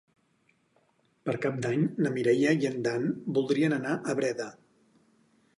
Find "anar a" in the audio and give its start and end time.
3.81-4.21